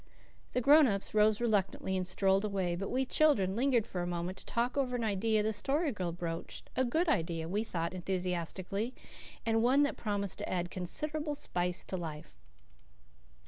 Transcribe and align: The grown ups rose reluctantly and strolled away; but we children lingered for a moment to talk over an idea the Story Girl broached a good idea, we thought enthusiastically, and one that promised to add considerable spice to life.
The 0.53 0.61
grown 0.61 0.87
ups 0.87 1.13
rose 1.13 1.39
reluctantly 1.39 1.95
and 1.95 2.07
strolled 2.07 2.43
away; 2.43 2.75
but 2.75 2.89
we 2.89 3.05
children 3.05 3.55
lingered 3.55 3.85
for 3.85 4.01
a 4.01 4.07
moment 4.07 4.39
to 4.39 4.45
talk 4.47 4.75
over 4.75 4.95
an 4.95 5.03
idea 5.03 5.43
the 5.43 5.53
Story 5.53 5.91
Girl 5.91 6.11
broached 6.11 6.71
a 6.75 6.83
good 6.83 7.07
idea, 7.07 7.47
we 7.47 7.63
thought 7.63 7.93
enthusiastically, 7.93 8.95
and 9.45 9.61
one 9.61 9.83
that 9.83 9.97
promised 9.97 10.39
to 10.39 10.49
add 10.49 10.71
considerable 10.71 11.35
spice 11.35 11.83
to 11.83 11.97
life. 11.97 12.33